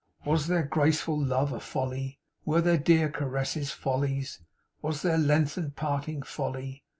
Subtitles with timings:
[0.25, 4.39] Was their graceful love a folly, were their dear caresses follies,
[4.81, 6.83] was their lengthened parting folly?